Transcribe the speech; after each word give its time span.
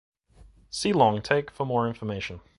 See 0.71 0.93
Long 0.93 1.21
take 1.21 1.51
for 1.51 1.63
more 1.63 1.87
information. 1.87 2.39